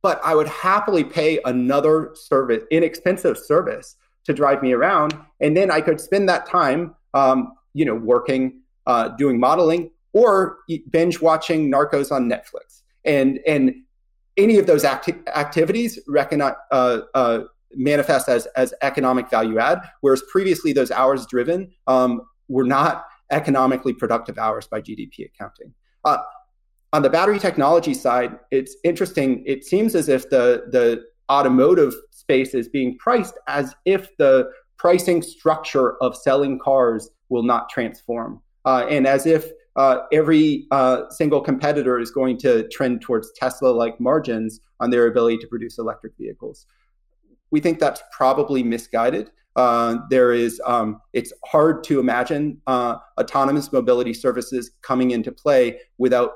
but 0.04 0.20
I 0.22 0.34
would 0.34 0.48
happily 0.48 1.02
pay 1.02 1.40
another 1.46 2.10
service, 2.12 2.62
inexpensive 2.70 3.38
service 3.38 3.96
to 4.24 4.34
drive 4.34 4.62
me 4.62 4.74
around. 4.74 5.16
And 5.40 5.56
then 5.56 5.70
I 5.70 5.80
could 5.80 5.98
spend 5.98 6.28
that 6.28 6.44
time, 6.44 6.94
um, 7.14 7.54
you 7.72 7.86
know, 7.86 7.94
working, 7.94 8.60
uh, 8.86 9.08
doing 9.08 9.40
modeling 9.40 9.90
or 10.12 10.58
binge 10.90 11.22
watching 11.22 11.72
Narcos 11.72 12.12
on 12.12 12.28
Netflix. 12.28 12.82
And, 13.06 13.40
and 13.46 13.76
any 14.36 14.58
of 14.58 14.66
those 14.66 14.84
acti- 14.84 15.22
activities 15.34 15.98
recognize, 16.06 16.56
uh, 16.70 16.98
uh, 17.14 17.44
manifest 17.72 18.28
as, 18.28 18.44
as 18.56 18.74
economic 18.82 19.30
value 19.30 19.58
add, 19.58 19.80
whereas 20.02 20.22
previously 20.30 20.74
those 20.74 20.90
hours 20.90 21.24
driven 21.24 21.72
um, 21.86 22.20
were 22.48 22.64
not 22.64 23.06
economically 23.30 23.94
productive 23.94 24.36
hours 24.36 24.66
by 24.66 24.82
GDP 24.82 25.24
accounting. 25.24 25.72
Uh, 26.04 26.18
on 26.94 27.02
the 27.02 27.10
battery 27.10 27.40
technology 27.40 27.92
side, 27.92 28.38
it's 28.52 28.76
interesting. 28.84 29.42
It 29.46 29.64
seems 29.64 29.96
as 29.96 30.08
if 30.08 30.30
the 30.30 30.66
the 30.70 31.04
automotive 31.28 31.92
space 32.12 32.54
is 32.54 32.68
being 32.68 32.96
priced 32.98 33.36
as 33.48 33.74
if 33.84 34.16
the 34.16 34.48
pricing 34.78 35.20
structure 35.20 35.96
of 36.00 36.16
selling 36.16 36.56
cars 36.58 37.10
will 37.30 37.42
not 37.42 37.68
transform, 37.68 38.40
uh, 38.64 38.86
and 38.88 39.08
as 39.08 39.26
if 39.26 39.50
uh, 39.74 40.02
every 40.12 40.68
uh, 40.70 41.10
single 41.10 41.40
competitor 41.40 41.98
is 41.98 42.12
going 42.12 42.38
to 42.38 42.68
trend 42.68 43.02
towards 43.02 43.32
Tesla-like 43.32 43.98
margins 43.98 44.60
on 44.78 44.90
their 44.90 45.08
ability 45.08 45.38
to 45.38 45.48
produce 45.48 45.78
electric 45.78 46.12
vehicles. 46.16 46.66
We 47.50 47.58
think 47.58 47.80
that's 47.80 48.02
probably 48.12 48.62
misguided. 48.62 49.32
Uh, 49.56 49.98
there 50.10 50.32
is 50.32 50.60
um, 50.64 51.00
it's 51.12 51.32
hard 51.44 51.82
to 51.84 51.98
imagine 51.98 52.60
uh, 52.68 52.98
autonomous 53.20 53.72
mobility 53.72 54.14
services 54.14 54.70
coming 54.82 55.10
into 55.10 55.32
play 55.32 55.80
without 55.98 56.30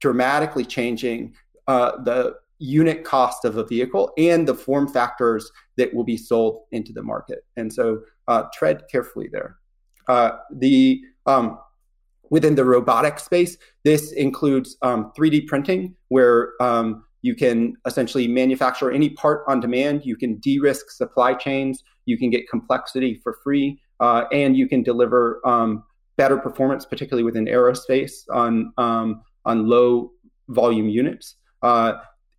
dramatically 0.00 0.64
changing 0.64 1.34
uh, 1.66 2.02
the 2.02 2.36
unit 2.58 3.04
cost 3.04 3.44
of 3.44 3.56
a 3.56 3.64
vehicle 3.64 4.12
and 4.18 4.46
the 4.46 4.54
form 4.54 4.88
factors 4.88 5.50
that 5.76 5.92
will 5.94 6.04
be 6.04 6.16
sold 6.16 6.62
into 6.72 6.92
the 6.92 7.02
market. 7.02 7.44
And 7.56 7.72
so 7.72 8.00
uh, 8.26 8.44
tread 8.52 8.82
carefully 8.90 9.28
there. 9.30 9.56
Uh, 10.08 10.38
the 10.56 11.00
um, 11.26 11.58
within 12.30 12.54
the 12.54 12.64
robotic 12.64 13.18
space, 13.18 13.56
this 13.84 14.12
includes 14.12 14.76
um, 14.82 15.12
3D 15.16 15.46
printing, 15.46 15.94
where 16.08 16.52
um, 16.60 17.04
you 17.22 17.34
can 17.34 17.74
essentially 17.86 18.28
manufacture 18.28 18.90
any 18.90 19.10
part 19.10 19.44
on 19.48 19.60
demand. 19.60 20.04
You 20.04 20.16
can 20.16 20.38
de-risk 20.38 20.90
supply 20.90 21.34
chains. 21.34 21.82
You 22.06 22.18
can 22.18 22.30
get 22.30 22.48
complexity 22.48 23.20
for 23.22 23.38
free, 23.44 23.80
uh, 24.00 24.24
and 24.32 24.56
you 24.56 24.68
can 24.68 24.82
deliver 24.82 25.40
um, 25.46 25.84
better 26.16 26.38
performance, 26.38 26.84
particularly 26.84 27.24
within 27.24 27.46
aerospace 27.46 28.24
on 28.32 28.72
um, 28.78 29.22
on 29.48 29.66
low 29.66 30.12
volume 30.48 30.88
units. 30.88 31.34
Uh, 31.62 31.94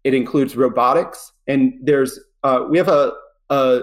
it 0.05 0.13
includes 0.13 0.55
robotics, 0.55 1.33
and 1.47 1.73
there's 1.81 2.17
uh, 2.43 2.63
we 2.69 2.77
have 2.77 2.87
a, 2.87 3.11
a 3.49 3.81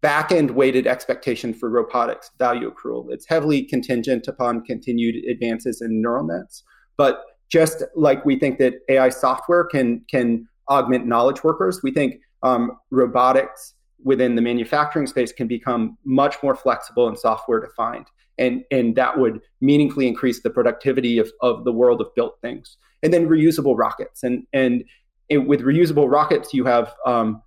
back 0.00 0.30
end 0.30 0.52
weighted 0.52 0.86
expectation 0.86 1.52
for 1.52 1.68
robotics 1.68 2.30
value 2.38 2.70
accrual. 2.70 3.06
It's 3.10 3.26
heavily 3.26 3.64
contingent 3.64 4.28
upon 4.28 4.62
continued 4.64 5.16
advances 5.28 5.80
in 5.80 6.00
neural 6.00 6.24
nets, 6.24 6.62
but 6.96 7.24
just 7.50 7.82
like 7.96 8.24
we 8.24 8.38
think 8.38 8.58
that 8.58 8.74
AI 8.88 9.08
software 9.08 9.64
can 9.64 10.04
can 10.08 10.46
augment 10.68 11.06
knowledge 11.06 11.42
workers, 11.42 11.80
we 11.82 11.90
think 11.90 12.20
um, 12.42 12.72
robotics 12.90 13.74
within 14.04 14.36
the 14.36 14.42
manufacturing 14.42 15.06
space 15.06 15.32
can 15.32 15.48
become 15.48 15.96
much 16.04 16.36
more 16.42 16.54
flexible 16.54 17.08
and 17.08 17.18
software 17.18 17.60
defined 17.60 18.06
and 18.38 18.64
and 18.70 18.96
that 18.96 19.18
would 19.18 19.40
meaningfully 19.60 20.06
increase 20.06 20.42
the 20.42 20.50
productivity 20.50 21.18
of, 21.18 21.30
of 21.40 21.64
the 21.64 21.72
world 21.72 22.00
of 22.00 22.14
built 22.14 22.40
things. 22.40 22.76
And 23.02 23.12
then 23.12 23.28
reusable 23.28 23.76
rockets. 23.76 24.22
And 24.22 24.46
and 24.52 24.84
it, 25.28 25.38
with 25.38 25.60
reusable 25.60 26.10
rockets 26.10 26.54
you 26.54 26.64
have 26.64 26.94
um, 27.04 27.42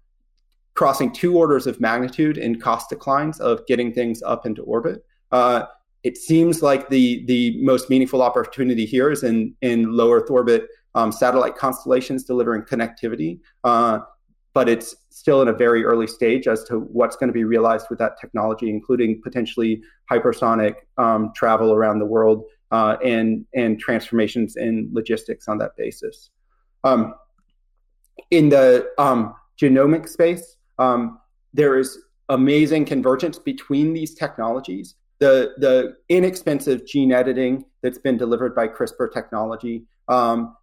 crossing 0.74 1.12
two 1.12 1.38
orders 1.38 1.68
of 1.68 1.80
magnitude 1.80 2.38
in 2.38 2.60
cost 2.60 2.90
declines 2.90 3.40
of 3.40 3.66
getting 3.68 3.94
things 3.94 4.22
up 4.24 4.46
into 4.46 4.64
orbit. 4.64 5.06
Uh, 5.32 5.66
it 6.04 6.18
seems 6.18 6.62
like 6.62 6.90
the 6.90 7.26
the 7.26 7.62
most 7.62 7.90
meaningful 7.90 8.22
opportunity 8.22 8.86
here 8.86 9.12
is 9.12 9.24
in 9.24 9.54
in 9.62 9.92
low 9.92 10.12
earth 10.12 10.30
orbit 10.30 10.68
um, 10.96 11.12
satellite 11.12 11.56
constellations 11.56 12.24
delivering 12.24 12.62
connectivity. 12.64 13.40
Uh, 13.64 14.00
but 14.60 14.68
it's 14.68 14.94
still 15.10 15.42
in 15.42 15.48
a 15.48 15.54
very 15.54 15.86
early 15.86 16.06
stage 16.06 16.46
as 16.46 16.66
to 16.66 16.80
what's 16.80 17.16
going 17.16 17.30
to 17.30 17.34
be 17.34 17.46
realized 17.46 17.86
with 17.90 17.98
that 17.98 18.20
technology, 18.20 18.70
including 18.70 19.22
potentially 19.22 19.82
hypersonic 20.12 20.74
um, 20.98 21.32
travel 21.34 21.72
around 21.72 22.00
the 22.00 22.06
world 22.06 22.44
uh, 22.72 22.98
and 23.02 23.46
and 23.56 23.80
transformations 23.80 24.58
in 24.58 24.90
logistics 24.92 25.48
on 25.48 25.58
that 25.60 25.72
basis. 25.78 26.32
Um, 26.84 27.16
in 28.32 28.50
the 28.50 28.90
um, 28.98 29.34
genomic 29.62 30.10
space, 30.10 30.58
um, 30.78 31.20
there 31.54 31.80
is 31.80 31.98
amazing 32.28 32.84
convergence 32.84 33.40
between 33.40 33.94
these 33.94 34.14
technologies. 34.14 34.96
The 35.20 35.54
the 35.58 35.96
inexpensive 36.10 36.86
gene 36.86 37.14
editing 37.14 37.64
that's 37.82 37.98
been 37.98 38.18
delivered 38.18 38.54
by 38.54 38.68
CRISPR 38.68 39.10
technology 39.14 39.86
um, 40.10 40.58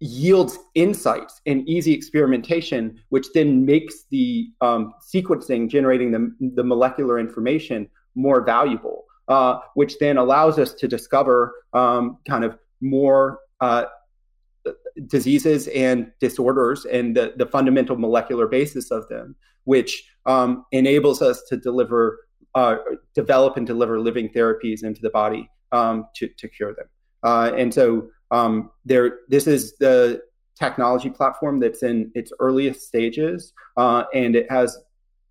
yields 0.00 0.58
insights 0.74 1.40
and 1.46 1.66
easy 1.68 1.92
experimentation, 1.92 3.00
which 3.08 3.26
then 3.34 3.64
makes 3.64 4.04
the 4.10 4.48
um, 4.60 4.92
sequencing, 5.12 5.68
generating 5.68 6.10
the, 6.10 6.50
the 6.54 6.64
molecular 6.64 7.18
information 7.18 7.88
more 8.14 8.44
valuable, 8.44 9.04
uh, 9.28 9.58
which 9.74 9.98
then 9.98 10.16
allows 10.18 10.58
us 10.58 10.74
to 10.74 10.88
discover 10.88 11.54
um, 11.72 12.18
kind 12.28 12.44
of 12.44 12.58
more 12.80 13.40
uh, 13.60 13.84
diseases 15.06 15.68
and 15.68 16.10
disorders 16.20 16.84
and 16.86 17.16
the, 17.16 17.34
the 17.36 17.46
fundamental 17.46 17.96
molecular 17.96 18.46
basis 18.46 18.90
of 18.90 19.08
them, 19.08 19.34
which 19.64 20.04
um, 20.26 20.64
enables 20.72 21.22
us 21.22 21.42
to 21.48 21.56
deliver, 21.56 22.26
uh, 22.54 22.76
develop 23.14 23.56
and 23.56 23.66
deliver 23.66 24.00
living 24.00 24.28
therapies 24.28 24.82
into 24.82 25.00
the 25.00 25.10
body 25.10 25.48
um, 25.72 26.06
to, 26.14 26.28
to 26.28 26.48
cure 26.48 26.74
them. 26.74 26.86
Uh, 27.26 27.50
and 27.56 27.74
so 27.74 28.08
um, 28.30 28.70
there, 28.84 29.18
this 29.28 29.48
is 29.48 29.76
the 29.78 30.22
technology 30.56 31.10
platform 31.10 31.58
that's 31.58 31.82
in 31.82 32.12
its 32.14 32.32
earliest 32.38 32.82
stages, 32.86 33.52
uh, 33.76 34.04
and 34.14 34.36
it 34.36 34.48
has 34.48 34.78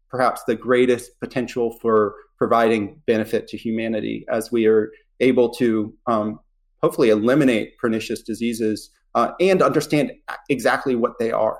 perhaps 0.09 0.43
the 0.43 0.55
greatest 0.55 1.17
potential 1.21 1.71
for 1.81 2.15
providing 2.37 3.01
benefit 3.07 3.47
to 3.47 3.57
humanity 3.57 4.25
as 4.29 4.51
we 4.51 4.65
are 4.65 4.91
able 5.21 5.49
to 5.49 5.93
um, 6.05 6.39
hopefully 6.83 7.11
eliminate 7.11 7.77
pernicious 7.77 8.21
diseases 8.23 8.89
uh, 9.15 9.31
and 9.39 9.61
understand 9.61 10.11
exactly 10.49 10.95
what 10.95 11.17
they 11.17 11.31
are. 11.31 11.59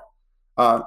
Uh, 0.58 0.82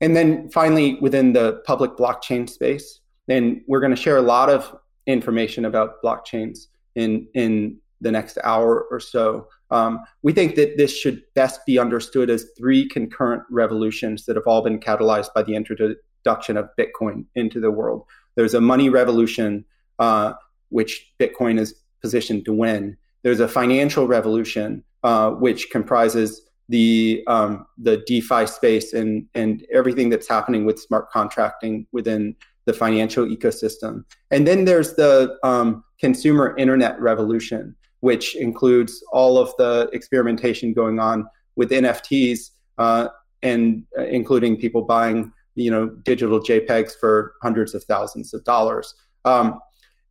and 0.00 0.16
then 0.16 0.48
finally, 0.48 0.94
within 1.02 1.34
the 1.34 1.60
public 1.66 1.92
blockchain 1.98 2.48
space, 2.48 3.00
then 3.26 3.62
we're 3.68 3.80
going 3.80 3.94
to 3.94 4.02
share 4.02 4.16
a 4.16 4.22
lot 4.22 4.48
of 4.48 4.74
information 5.06 5.66
about 5.66 6.02
blockchains 6.02 6.68
in 6.96 7.26
in 7.34 7.79
the 8.00 8.10
next 8.10 8.38
hour 8.44 8.86
or 8.90 9.00
so. 9.00 9.46
Um, 9.70 10.00
we 10.22 10.32
think 10.32 10.54
that 10.56 10.76
this 10.76 10.96
should 10.96 11.22
best 11.34 11.64
be 11.66 11.78
understood 11.78 12.30
as 12.30 12.46
three 12.58 12.88
concurrent 12.88 13.42
revolutions 13.50 14.26
that 14.26 14.36
have 14.36 14.46
all 14.46 14.62
been 14.62 14.80
catalyzed 14.80 15.32
by 15.34 15.42
the 15.42 15.54
introduction 15.54 16.56
of 16.56 16.68
Bitcoin 16.78 17.24
into 17.34 17.60
the 17.60 17.70
world. 17.70 18.04
There's 18.36 18.54
a 18.54 18.60
money 18.60 18.88
revolution, 18.88 19.64
uh, 19.98 20.32
which 20.70 21.12
Bitcoin 21.20 21.58
is 21.58 21.74
positioned 22.00 22.44
to 22.46 22.52
win. 22.52 22.96
There's 23.22 23.40
a 23.40 23.48
financial 23.48 24.06
revolution, 24.06 24.82
uh, 25.02 25.30
which 25.30 25.70
comprises 25.70 26.42
the 26.68 27.22
um, 27.26 27.66
the 27.78 28.02
DeFi 28.06 28.46
space 28.46 28.92
and 28.92 29.26
and 29.34 29.66
everything 29.72 30.08
that's 30.08 30.28
happening 30.28 30.64
with 30.64 30.80
smart 30.80 31.10
contracting 31.10 31.86
within 31.92 32.36
the 32.66 32.72
financial 32.72 33.26
ecosystem. 33.26 34.04
And 34.30 34.46
then 34.46 34.64
there's 34.64 34.94
the 34.94 35.36
um, 35.42 35.84
consumer 35.98 36.56
internet 36.56 37.00
revolution, 37.00 37.74
which 38.00 38.36
includes 38.36 39.02
all 39.12 39.38
of 39.38 39.52
the 39.58 39.88
experimentation 39.92 40.72
going 40.72 40.98
on 40.98 41.26
with 41.56 41.70
NFTs, 41.70 42.50
uh, 42.78 43.08
and 43.42 43.84
uh, 43.98 44.02
including 44.04 44.56
people 44.56 44.82
buying 44.82 45.32
you 45.54 45.70
know 45.70 45.88
digital 45.88 46.40
JPEGs 46.40 46.92
for 46.98 47.34
hundreds 47.42 47.74
of 47.74 47.84
thousands 47.84 48.34
of 48.34 48.44
dollars. 48.44 48.94
Um, 49.24 49.60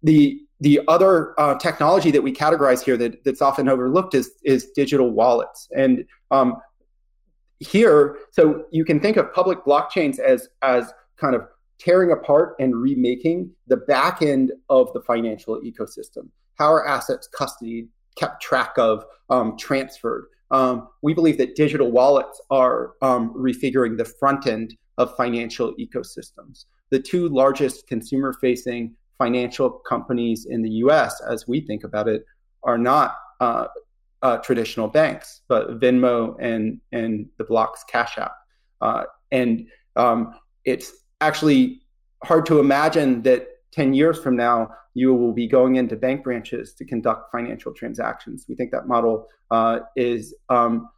the 0.04 0.42
the 0.62 0.82
other 0.88 1.40
uh, 1.40 1.56
technology 1.56 2.12
that 2.12 2.22
we 2.22 2.34
categorize 2.34 2.84
here 2.84 2.98
that, 2.98 3.24
that's 3.24 3.42
often 3.42 3.68
overlooked 3.68 4.14
is 4.14 4.32
is 4.44 4.72
digital 4.76 5.10
wallets 5.12 5.68
and 5.76 6.06
um, 6.32 6.58
here 7.60 8.18
so 8.32 8.64
you 8.72 8.86
can 8.86 9.00
think 9.00 9.18
of 9.18 9.34
public 9.34 9.64
blockchains 9.66 10.20
as 10.20 10.50
as 10.62 10.94
kind 11.18 11.36
of 11.36 11.48
tearing 11.78 12.12
apart 12.12 12.56
and 12.60 12.76
remaking 12.76 13.50
the 13.68 13.78
back 13.78 14.22
end 14.22 14.52
of 14.70 14.92
the 14.94 15.02
financial 15.02 15.62
ecosystem 15.62 16.30
how 16.60 16.72
are 16.72 16.88
assets 16.88 17.28
custodied 17.38 17.88
kept 18.18 18.42
track 18.42 18.74
of 18.78 19.04
um, 19.30 19.58
transferred 19.58 20.26
um, 20.52 20.88
we 21.02 21.14
believe 21.14 21.38
that 21.38 21.56
digital 21.56 21.92
wallets 21.92 22.42
are 22.50 22.94
um, 23.02 23.34
refiguring 23.34 23.98
the 23.98 24.06
front 24.06 24.48
end 24.48 24.76
of 24.98 25.16
financial 25.16 25.74
ecosystems 25.76 26.66
the 26.90 27.00
two 27.00 27.30
largest 27.30 27.88
consumer 27.88 28.34
facing 28.34 28.96
financial 29.20 29.70
companies 29.70 30.48
in 30.50 30.64
the 30.64 30.70
US, 30.86 31.22
as 31.22 31.48
we 31.48 31.62
think 31.62 31.84
about 31.84 32.08
it, 32.08 32.26
are 32.64 32.78
not 32.78 33.18
uh, 33.40 33.68
uh, 34.24 34.38
traditional 34.38 34.88
banks, 34.88 35.42
but 35.48 35.80
Venmo 35.80 36.36
and, 36.40 36.80
and 36.92 37.28
the 37.38 37.44
Block's 37.44 37.84
Cash 37.84 38.18
App. 38.18 38.34
Uh, 38.82 39.04
and 39.32 39.68
um, 39.96 40.34
it's 40.66 40.92
actually 41.22 41.82
hard 42.24 42.46
to 42.48 42.60
imagine 42.60 43.22
that 43.24 43.48
10 43.72 43.94
years 43.94 44.22
from 44.22 44.36
now, 44.36 44.70
you 44.94 45.14
will 45.14 45.34
be 45.34 45.48
going 45.48 45.76
into 45.76 45.96
bank 45.96 46.24
branches 46.24 46.74
to 46.74 46.86
conduct 46.86 47.32
financial 47.32 47.74
transactions. 47.74 48.46
We 48.50 48.56
think 48.56 48.72
that 48.72 48.88
model 48.88 49.28
uh, 49.52 49.80
is 49.96 50.34
um, 50.50 50.90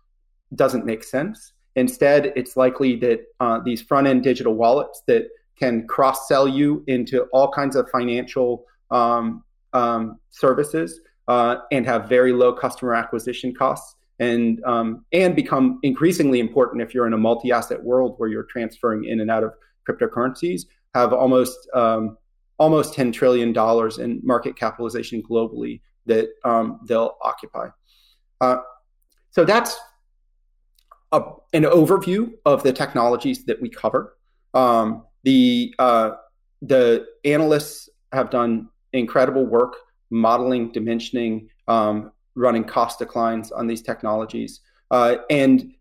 doesn't 0.55 0.85
make 0.85 1.03
sense. 1.03 1.53
Instead, 1.75 2.33
it's 2.35 2.57
likely 2.57 2.95
that 2.97 3.21
uh, 3.39 3.59
these 3.63 3.81
front 3.81 4.07
end 4.07 4.23
digital 4.23 4.53
wallets 4.53 5.03
that 5.07 5.27
can 5.57 5.87
cross 5.87 6.27
sell 6.27 6.47
you 6.47 6.83
into 6.87 7.23
all 7.33 7.51
kinds 7.51 7.75
of 7.75 7.89
financial 7.89 8.65
um, 8.89 9.43
um, 9.73 10.19
services 10.31 10.99
uh, 11.27 11.57
and 11.71 11.85
have 11.85 12.09
very 12.09 12.33
low 12.33 12.51
customer 12.51 12.93
acquisition 12.93 13.53
costs 13.53 13.95
and 14.19 14.63
um, 14.65 15.05
and 15.13 15.35
become 15.35 15.79
increasingly 15.83 16.39
important 16.39 16.81
if 16.81 16.93
you're 16.93 17.07
in 17.07 17.13
a 17.13 17.17
multi-asset 17.17 17.81
world 17.81 18.15
where 18.17 18.29
you're 18.29 18.43
transferring 18.43 19.05
in 19.05 19.19
and 19.19 19.31
out 19.31 19.43
of 19.43 19.53
cryptocurrencies 19.87 20.63
have 20.93 21.13
almost 21.13 21.57
um, 21.73 22.17
almost 22.61 22.93
10 22.93 23.11
trillion 23.11 23.51
dollars 23.51 23.97
in 23.97 24.21
market 24.23 24.55
capitalization 24.55 25.23
globally 25.23 25.81
that 26.05 26.29
um, 26.45 26.79
they'll 26.87 27.17
occupy. 27.23 27.67
Uh, 28.39 28.57
so 29.31 29.43
that's 29.43 29.75
a, 31.11 31.23
an 31.53 31.63
overview 31.63 32.31
of 32.45 32.61
the 32.61 32.71
technologies 32.71 33.45
that 33.45 33.59
we 33.59 33.67
cover. 33.67 34.15
Um, 34.53 35.05
the 35.23 35.73
uh, 35.79 36.11
the 36.61 37.07
analysts 37.25 37.89
have 38.13 38.29
done 38.29 38.69
incredible 38.93 39.47
work 39.47 39.73
modeling, 40.11 40.71
dimensioning, 40.71 41.47
um, 41.67 42.11
running 42.35 42.63
cost 42.63 42.99
declines 42.99 43.51
on 43.51 43.65
these 43.65 43.81
technologies, 43.81 44.59
uh, 44.91 45.15
and 45.31 45.73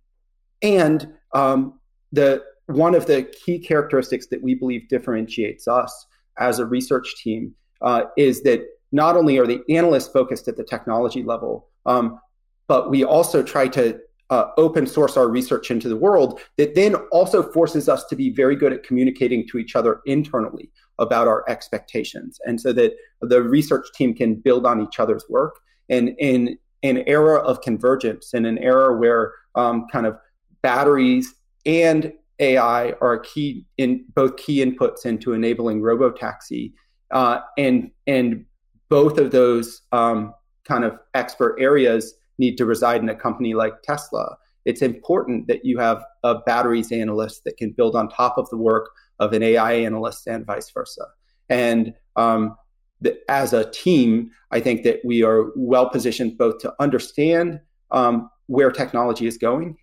and 0.62 1.12
um, 1.34 1.78
the 2.12 2.42
one 2.66 2.94
of 2.94 3.04
the 3.04 3.24
key 3.24 3.58
characteristics 3.58 4.28
that 4.28 4.40
we 4.42 4.54
believe 4.54 4.88
differentiates 4.88 5.68
us 5.68 6.06
as 6.40 6.58
a 6.58 6.66
research 6.66 7.14
team 7.22 7.54
uh, 7.82 8.04
is 8.16 8.42
that 8.42 8.62
not 8.92 9.16
only 9.16 9.38
are 9.38 9.46
the 9.46 9.62
analysts 9.68 10.08
focused 10.08 10.48
at 10.48 10.56
the 10.56 10.64
technology 10.64 11.22
level, 11.22 11.68
um, 11.86 12.18
but 12.66 12.90
we 12.90 13.04
also 13.04 13.42
try 13.42 13.68
to 13.68 13.98
uh, 14.30 14.50
open 14.56 14.86
source 14.86 15.16
our 15.16 15.28
research 15.28 15.70
into 15.70 15.88
the 15.88 15.96
world 15.96 16.40
that 16.56 16.74
then 16.74 16.94
also 17.10 17.42
forces 17.52 17.88
us 17.88 18.04
to 18.06 18.16
be 18.16 18.30
very 18.30 18.54
good 18.54 18.72
at 18.72 18.84
communicating 18.84 19.46
to 19.48 19.58
each 19.58 19.74
other 19.74 20.00
internally 20.06 20.70
about 20.98 21.26
our 21.26 21.44
expectations. 21.48 22.38
And 22.46 22.60
so 22.60 22.72
that 22.74 22.94
the 23.20 23.42
research 23.42 23.86
team 23.94 24.14
can 24.14 24.36
build 24.36 24.66
on 24.66 24.80
each 24.80 25.00
other's 25.00 25.24
work 25.28 25.58
and 25.88 26.14
in 26.18 26.58
an 26.82 27.02
era 27.06 27.38
of 27.40 27.60
convergence 27.60 28.32
in 28.32 28.46
an 28.46 28.58
era 28.58 28.96
where 28.96 29.32
um, 29.54 29.86
kind 29.92 30.06
of 30.06 30.16
batteries 30.62 31.34
and 31.66 32.12
AI 32.40 32.92
are 33.00 33.18
key 33.18 33.66
in 33.78 34.04
both 34.14 34.36
key 34.36 34.64
inputs 34.64 35.06
into 35.06 35.32
enabling 35.32 35.80
robotaxi 35.80 36.72
uh, 37.10 37.40
and 37.58 37.90
and 38.06 38.44
both 38.88 39.18
of 39.18 39.30
those 39.30 39.82
um, 39.92 40.34
kind 40.64 40.84
of 40.84 40.98
expert 41.14 41.56
areas 41.60 42.14
need 42.38 42.56
to 42.56 42.64
reside 42.64 43.02
in 43.02 43.08
a 43.08 43.14
company 43.14 43.54
like 43.54 43.82
Tesla. 43.82 44.36
It's 44.64 44.82
important 44.82 45.46
that 45.46 45.64
you 45.64 45.78
have 45.78 46.04
a 46.24 46.36
batteries 46.40 46.92
analyst 46.92 47.44
that 47.44 47.56
can 47.56 47.70
build 47.72 47.94
on 47.94 48.08
top 48.08 48.36
of 48.36 48.48
the 48.50 48.56
work 48.56 48.90
of 49.18 49.32
an 49.32 49.42
AI 49.42 49.74
analyst 49.74 50.26
and 50.26 50.44
vice 50.44 50.70
versa. 50.70 51.06
And 51.48 51.94
um, 52.16 52.56
the, 53.00 53.18
as 53.28 53.52
a 53.52 53.70
team, 53.70 54.30
I 54.50 54.60
think 54.60 54.82
that 54.84 55.00
we 55.04 55.22
are 55.22 55.50
well 55.56 55.88
positioned 55.88 56.36
both 56.36 56.58
to 56.58 56.74
understand 56.80 57.60
um, 57.90 58.30
where 58.46 58.70
technology 58.70 59.26
is 59.26 59.36
going 59.36 59.76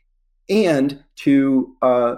and 0.50 1.04
to 1.18 1.76
uh, 1.82 2.16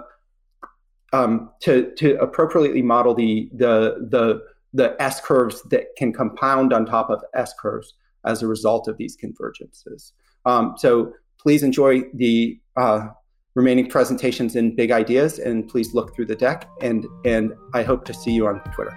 um, 1.12 1.50
to 1.60 1.92
to 1.96 2.18
appropriately 2.20 2.82
model 2.82 3.14
the 3.14 3.48
the 3.52 4.06
the 4.10 4.42
the 4.72 5.00
S 5.02 5.20
curves 5.20 5.62
that 5.70 5.86
can 5.96 6.12
compound 6.12 6.72
on 6.72 6.86
top 6.86 7.10
of 7.10 7.22
S 7.34 7.52
curves 7.58 7.94
as 8.24 8.42
a 8.42 8.46
result 8.46 8.86
of 8.86 8.96
these 8.98 9.16
convergences. 9.16 10.12
Um, 10.44 10.74
so 10.78 11.12
please 11.38 11.62
enjoy 11.62 12.02
the 12.14 12.60
uh, 12.76 13.08
remaining 13.54 13.88
presentations 13.88 14.54
and 14.56 14.76
big 14.76 14.92
ideas, 14.92 15.38
and 15.38 15.68
please 15.68 15.94
look 15.94 16.14
through 16.14 16.26
the 16.26 16.36
deck. 16.36 16.68
And 16.80 17.06
and 17.24 17.52
I 17.74 17.82
hope 17.82 18.04
to 18.06 18.14
see 18.14 18.32
you 18.32 18.46
on 18.46 18.60
Twitter. 18.72 18.96